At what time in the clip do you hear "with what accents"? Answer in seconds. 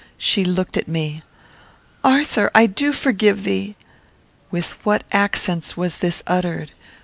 4.49-5.77